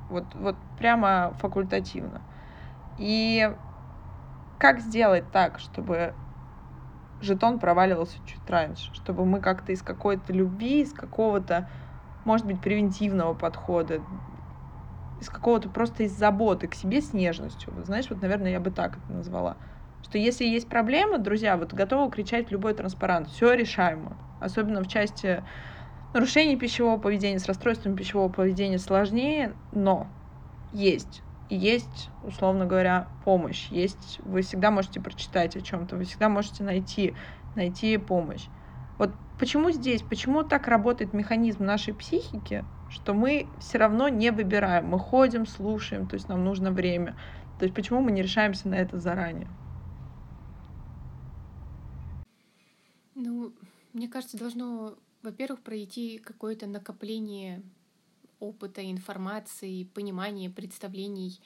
[0.09, 2.28] Вот, вот прямо факультативно.
[2.99, 3.49] И
[4.59, 6.15] как сделать так, чтобы
[7.21, 11.69] жетон проваливался чуть раньше, чтобы мы как-то из какой-то любви, из какого-то,
[12.25, 14.03] может быть, превентивного подхода,
[15.21, 17.73] из какого-то просто из заботы к себе с нежностью.
[17.75, 19.59] Вот знаешь, вот, наверное, я бы так это назвала.
[20.03, 23.29] Что если есть проблема, друзья, вот готовы кричать любой транспарант.
[23.29, 24.19] Все решаемо.
[24.39, 25.45] Особенно в части
[26.13, 30.09] нарушений пищевого поведения, с расстройством пищевого поведения сложнее, но
[30.71, 31.25] есть.
[31.51, 33.69] Есть, условно говоря, помощь.
[33.71, 37.15] Есть, вы всегда можете прочитать о чем-то, вы всегда можете найти,
[37.57, 38.47] найти помощь.
[38.99, 44.89] Вот почему здесь, почему так работает механизм нашей психики, что мы все равно не выбираем.
[44.89, 47.17] Мы ходим, слушаем, то есть нам нужно время.
[47.59, 49.49] То есть почему мы не решаемся на это заранее?
[53.15, 53.53] Ну,
[53.93, 57.63] мне кажется, должно, во-первых, пройти какое-то накопление
[58.41, 61.41] опыта, информации, понимания, представлений,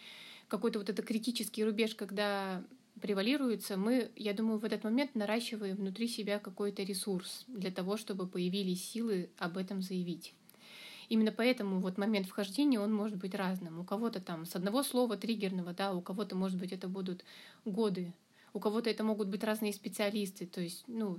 [0.48, 2.62] какой-то вот это критический рубеж, когда
[3.00, 8.26] превалируется, мы, я думаю, в этот момент наращиваем внутри себя какой-то ресурс для того, чтобы
[8.26, 10.34] появились силы об этом заявить.
[11.08, 13.80] Именно поэтому вот момент вхождения, он может быть разным.
[13.80, 17.24] У кого-то там с одного слова триггерного, да, у кого-то, может быть, это будут
[17.64, 18.14] годы,
[18.54, 20.46] у кого-то это могут быть разные специалисты.
[20.46, 21.18] То есть, ну,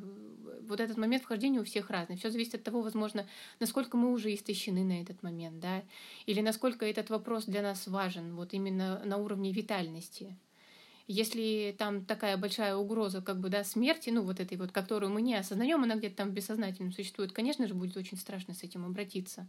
[0.67, 2.17] вот этот момент вхождения у всех разный.
[2.17, 3.25] Все зависит от того, возможно,
[3.59, 5.83] насколько мы уже истощены на этот момент, да,
[6.25, 10.35] или насколько этот вопрос для нас важен, вот именно на уровне витальности.
[11.07, 15.21] Если там такая большая угроза, как бы, да, смерти, ну, вот этой вот, которую мы
[15.21, 19.47] не осознаем, она где-то там бессознательно существует, конечно же, будет очень страшно с этим обратиться.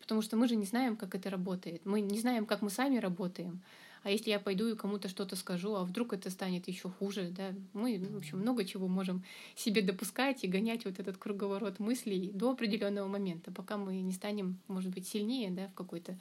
[0.00, 1.84] Потому что мы же не знаем, как это работает.
[1.84, 3.62] Мы не знаем, как мы сами работаем.
[4.02, 7.52] А если я пойду и кому-то что-то скажу, а вдруг это станет еще хуже, да?
[7.72, 12.50] Мы, в общем, много чего можем себе допускать и гонять вот этот круговорот мыслей до
[12.50, 16.18] определенного момента, пока мы не станем, может быть, сильнее, да, в какой-то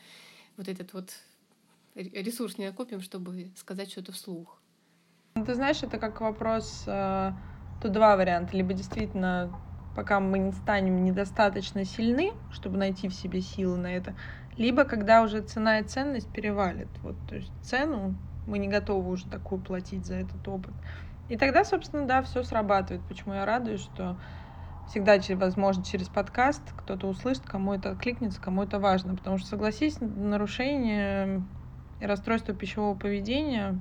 [0.58, 1.12] вот этот вот
[1.96, 4.62] ресурс не накопим, чтобы сказать что-то вслух.
[5.36, 7.32] Ну, ты знаешь, это как вопрос, э,
[7.82, 8.56] тут два варианта.
[8.56, 9.52] Либо действительно,
[9.96, 14.16] пока мы не станем недостаточно сильны, чтобы найти в себе силы на это,
[14.62, 16.88] либо когда уже цена и ценность перевалит.
[17.02, 20.74] Вот, то есть цену мы не готовы уже такую платить за этот опыт.
[21.30, 23.04] И тогда, собственно, да, все срабатывает.
[23.08, 24.18] Почему я радуюсь, что
[24.88, 29.16] всегда, возможно, через подкаст кто-то услышит, кому это откликнется, кому это важно.
[29.16, 31.42] Потому что, согласись, нарушение
[32.00, 33.80] и расстройство пищевого поведения,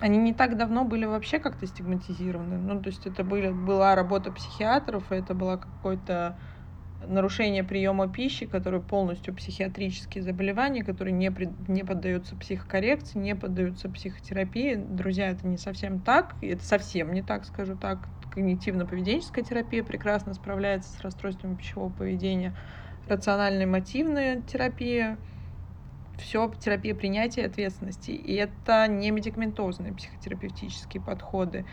[0.00, 2.58] они не так давно были вообще как-то стигматизированы.
[2.58, 6.36] Ну, то есть это были, была работа психиатров, это было какое-то
[7.06, 13.88] нарушение приема пищи, которые полностью психиатрические заболевания, которые не, при, не поддаются психокоррекции, не поддаются
[13.88, 14.74] психотерапии.
[14.74, 18.08] Друзья, это не совсем так, это совсем не так, скажу так.
[18.34, 22.56] Когнитивно-поведенческая терапия прекрасно справляется с расстройствами пищевого поведения,
[23.06, 25.18] рациональная мотивная терапия,
[26.16, 28.10] все терапия принятия ответственности.
[28.10, 31.66] И это не медикаментозные психотерапевтические подходы.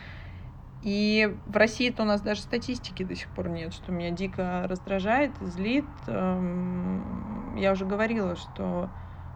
[0.82, 5.38] И в России-то у нас даже статистики до сих пор нет, что меня дико раздражает,
[5.40, 5.92] злит.
[6.08, 8.90] Эм, я уже говорила, что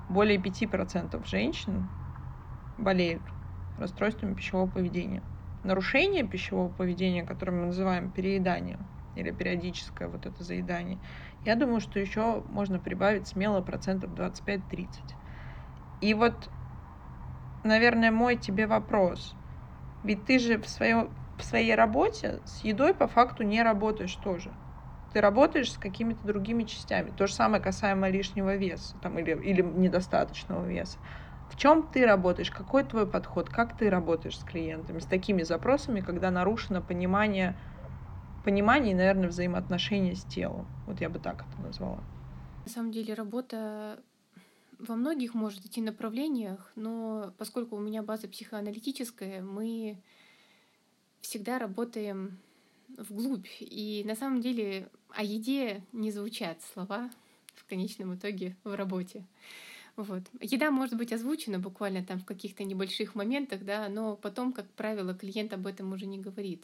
[0.07, 1.87] более 5% женщин
[2.77, 3.23] болеют
[3.77, 5.21] расстройствами пищевого поведения.
[5.61, 10.99] Нарушение пищевого поведения, которое мы называем перееданием или периодическое вот это заедание,
[11.43, 15.15] я думаю, что еще можно прибавить смело процентов 25-30.
[16.01, 16.51] И вот,
[17.63, 19.35] наверное, мой тебе вопрос.
[20.01, 24.53] Ведь ты же в своем в своей работе с едой по факту не работаешь тоже.
[25.13, 27.11] Ты работаешь с какими-то другими частями.
[27.11, 30.97] То же самое касаемо лишнего веса там, или, или недостаточного веса.
[31.49, 32.51] В чем ты работаешь?
[32.51, 33.49] Какой твой подход?
[33.49, 37.55] Как ты работаешь с клиентами, с такими запросами, когда нарушено понимание,
[38.43, 40.67] понимание и, наверное, взаимоотношения с телом?
[40.85, 42.03] Вот я бы так это назвала.
[42.65, 43.99] На самом деле работа
[44.79, 50.01] во многих может идти направлениях, но поскольку у меня база психоаналитическая, мы
[51.25, 52.37] всегда работаем
[52.97, 53.47] вглубь.
[53.59, 57.09] И на самом деле о еде не звучат слова
[57.55, 59.25] в конечном итоге в работе.
[59.95, 60.23] Вот.
[60.39, 65.15] Еда может быть озвучена буквально там в каких-то небольших моментах, да, но потом, как правило,
[65.15, 66.63] клиент об этом уже не говорит.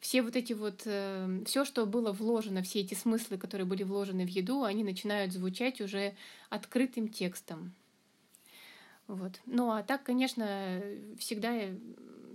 [0.00, 4.26] Все вот эти вот, э, все, что было вложено, все эти смыслы, которые были вложены
[4.26, 6.14] в еду, они начинают звучать уже
[6.50, 7.72] открытым текстом.
[9.06, 9.40] Вот.
[9.46, 10.82] Ну а так, конечно,
[11.18, 11.54] всегда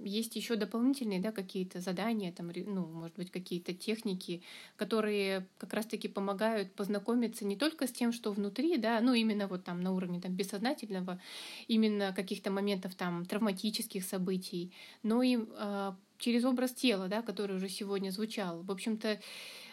[0.04, 4.42] есть еще дополнительные да, какие-то задания, там, ну, может быть, какие-то техники,
[4.76, 9.64] которые как раз-таки помогают познакомиться не только с тем, что внутри, да, ну, именно вот
[9.64, 11.20] там на уровне там, бессознательного,
[11.68, 14.72] именно каких-то моментов там травматических событий,
[15.04, 18.62] но и э, через образ тела, да, который уже сегодня звучал.
[18.64, 19.20] В общем-то,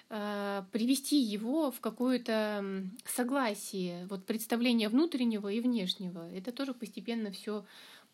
[0.09, 2.65] привести его в какое-то
[3.05, 6.31] согласие, вот представление внутреннего и внешнего.
[6.31, 7.65] Это тоже постепенно все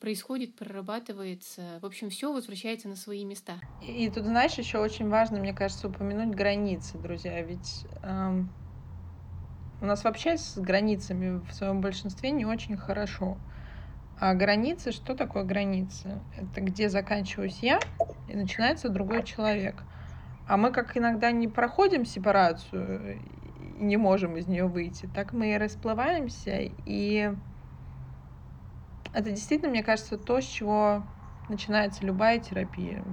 [0.01, 1.79] происходит, прорабатывается.
[1.81, 3.59] В общем, все возвращается на свои места.
[3.81, 7.41] И, и тут, знаешь, еще очень важно, мне кажется, упомянуть границы, друзья.
[7.43, 8.51] Ведь эм,
[9.81, 13.39] у нас вообще с границами в своем большинстве не очень хорошо.
[14.17, 16.23] А границы, что такое границы?
[16.37, 17.81] Это где заканчиваюсь я
[18.27, 19.85] и начинается другой человек.
[20.47, 25.55] А мы как иногда не проходим сепарацию и не можем из нее выйти, так мы
[25.55, 27.31] и расплываемся и
[29.13, 31.09] это действительно, мне кажется, то, с чего
[31.49, 33.05] начинается любая терапия,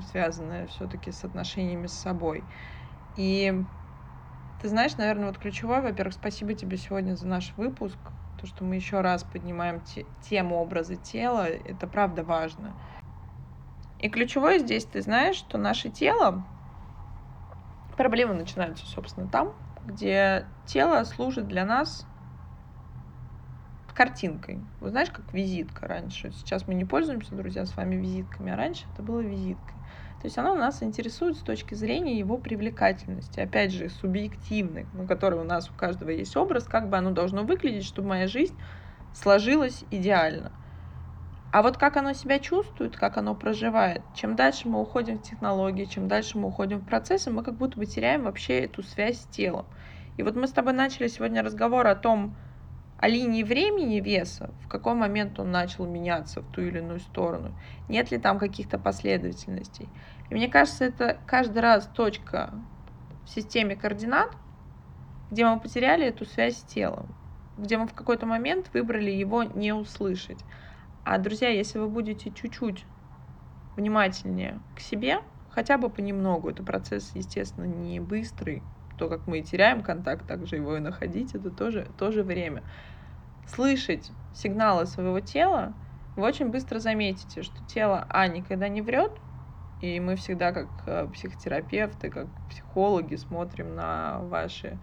[0.00, 2.48] связанная все-таки с отношениями с собой.
[3.14, 3.52] И
[4.58, 8.12] Ты знаешь, наверное, вот ключевое, во-первых, спасибо тебе сегодня за наш выпуск.
[8.36, 12.78] То, что мы еще раз поднимаем те, тему образа тела, это правда важно.
[14.06, 16.46] И ключевое здесь, ты знаешь, что наше тело,
[17.96, 19.52] проблемы начинаются, собственно, там,
[19.82, 22.06] где тело служит для нас
[23.92, 24.64] картинкой.
[24.78, 26.30] Вы знаешь, как визитка раньше.
[26.30, 29.82] Сейчас мы не пользуемся, друзья, с вами визитками, а раньше это было визиткой.
[30.20, 35.40] То есть оно нас интересует с точки зрения его привлекательности, опять же, субъективной, на которой
[35.40, 38.56] у нас у каждого есть образ, как бы оно должно выглядеть, чтобы моя жизнь
[39.12, 40.52] сложилась идеально.
[41.52, 45.84] А вот как оно себя чувствует, как оно проживает, чем дальше мы уходим в технологии,
[45.84, 49.26] чем дальше мы уходим в процессы, мы как будто бы теряем вообще эту связь с
[49.26, 49.66] телом.
[50.16, 52.36] И вот мы с тобой начали сегодня разговор о том,
[52.98, 57.54] о линии времени веса, в какой момент он начал меняться в ту или иную сторону,
[57.88, 59.88] нет ли там каких-то последовательностей.
[60.30, 62.54] И мне кажется, это каждый раз точка
[63.24, 64.30] в системе координат,
[65.30, 67.14] где мы потеряли эту связь с телом,
[67.58, 70.38] где мы в какой-то момент выбрали его не услышать.
[71.08, 72.88] А, друзья, если вы будете чуть-чуть
[73.76, 79.84] внимательнее к себе, хотя бы понемногу, это процесс, естественно, не быстрый, то, как мы теряем
[79.84, 82.64] контакт, также его и находить, это тоже, тоже время.
[83.46, 85.80] Слышать сигналы своего тела,
[86.16, 89.22] вы очень быстро заметите, что тело, а, никогда не врет,
[89.80, 94.82] и мы всегда, как э, психотерапевты, как психологи, смотрим на ваши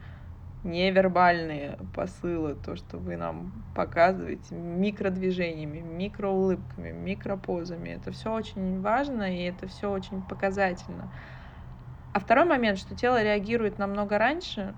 [0.63, 7.89] невербальные посылы, то, что вы нам показываете микродвижениями, микроулыбками, микропозами.
[7.89, 11.11] Это все очень важно, и это все очень показательно.
[12.13, 14.73] А второй момент, что тело реагирует намного раньше,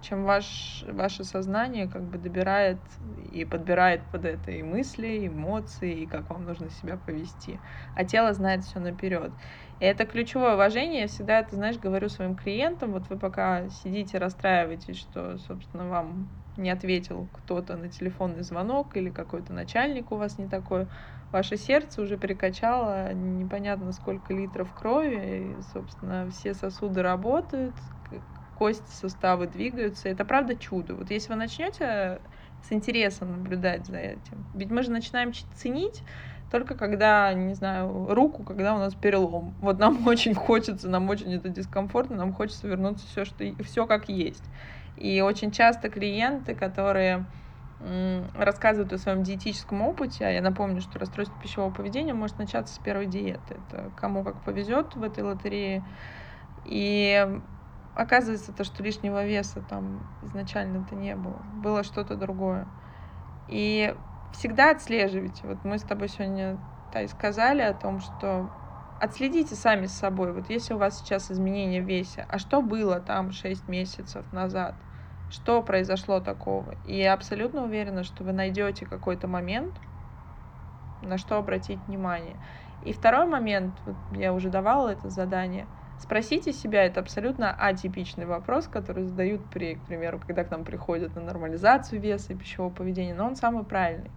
[0.00, 2.82] чем ваш, ваше сознание как бы добирает
[3.16, 7.60] и подбирает под это и мысли, и эмоции, и как вам нужно себя повести.
[7.94, 9.36] А тело знает все наперед.
[9.78, 11.02] И это ключевое уважение.
[11.02, 12.92] Я всегда это, знаешь, говорю своим клиентам.
[12.92, 19.10] Вот вы пока сидите, расстраиваетесь, что, собственно, вам не ответил кто-то на телефонный звонок или
[19.10, 20.88] какой-то начальник у вас не такой,
[21.30, 27.76] ваше сердце уже перекачало непонятно сколько литров крови, и, собственно, все сосуды работают,
[28.58, 30.08] кости, суставы двигаются.
[30.08, 30.94] Это правда чудо.
[30.94, 32.20] Вот если вы начнете
[32.66, 36.02] с интересом наблюдать за этим, ведь мы же начинаем ценить
[36.50, 39.54] только когда, не знаю, руку, когда у нас перелом.
[39.60, 44.08] Вот нам очень хочется, нам очень это дискомфортно, нам хочется вернуться все, что все как
[44.08, 44.44] есть.
[44.96, 47.26] И очень часто клиенты, которые
[48.34, 52.78] рассказывают о своем диетическом опыте, а я напомню, что расстройство пищевого поведения может начаться с
[52.78, 53.58] первой диеты.
[53.68, 55.84] Это кому как повезет в этой лотерее.
[56.64, 57.38] И
[57.96, 61.42] оказывается то, что лишнего веса там изначально-то не было.
[61.54, 62.68] Было что-то другое.
[63.48, 63.94] И
[64.32, 65.46] всегда отслеживайте.
[65.46, 66.58] Вот мы с тобой сегодня
[66.92, 68.50] Тай, сказали о том, что
[69.00, 70.32] отследите сами с собой.
[70.32, 74.74] Вот если у вас сейчас изменения в весе, а что было там 6 месяцев назад?
[75.30, 76.74] Что произошло такого?
[76.84, 79.74] И я абсолютно уверена, что вы найдете какой-то момент,
[81.02, 82.36] на что обратить внимание.
[82.84, 85.66] И второй момент, вот я уже давала это задание–
[85.98, 91.14] Спросите себя, это абсолютно атипичный вопрос, который задают, при, к примеру, когда к нам приходят
[91.14, 94.10] на нормализацию веса и пищевого поведения, но он самый правильный.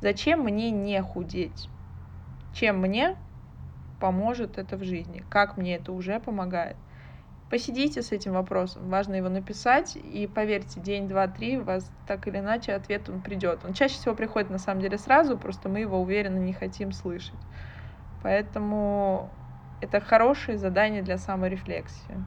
[0.00, 1.68] Зачем мне не худеть?
[2.52, 3.16] Чем мне
[3.98, 5.22] поможет это в жизни?
[5.28, 6.78] Как мне это уже помогает?
[7.50, 12.28] Посидите с этим вопросом, важно его написать, и поверьте, день, два, три, у вас так
[12.28, 13.64] или иначе ответ он придет.
[13.64, 17.40] Он чаще всего приходит на самом деле сразу, просто мы его уверенно не хотим слышать.
[18.22, 19.39] Поэтому
[19.80, 22.24] это хорошее задание для саморефлексии.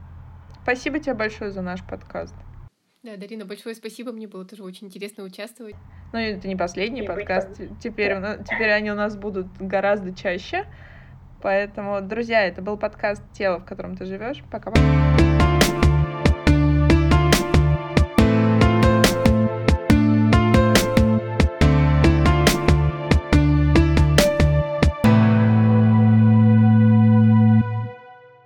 [0.62, 2.34] Спасибо тебе большое за наш подкаст.
[3.02, 4.12] Да, Дарина, большое спасибо.
[4.12, 5.76] Мне было тоже очень интересно участвовать.
[6.12, 7.60] Ну, это не последний и подкаст.
[7.80, 10.64] Теперь, теперь они у нас будут гораздо чаще.
[11.42, 14.42] Поэтому, друзья, это был подкаст «Тело, в котором ты живешь».
[14.50, 15.23] Пока-пока.